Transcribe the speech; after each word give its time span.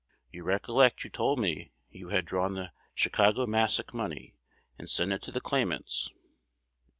You 0.31 0.43
recollect 0.43 1.03
you 1.03 1.11
told 1.11 1.37
me 1.37 1.73
you 1.91 2.09
had 2.09 2.25
drawn 2.25 2.55
the 2.55 2.71
Chicago 2.95 3.45
Masack 3.45 3.93
money, 3.93 4.33
and 4.79 4.89
sent 4.89 5.11
it 5.13 5.21
to 5.21 5.31
the 5.31 5.41
claimants. 5.41 6.09